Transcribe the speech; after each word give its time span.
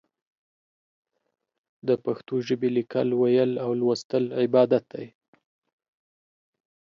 د 1.87 1.89
پښتو 2.05 2.35
ژبې 2.47 2.69
ليکل، 2.77 3.07
ويل 3.21 3.51
او 3.63 3.69
ولوستل 3.75 4.23
عبادت 4.41 4.83
دی. 4.93 5.07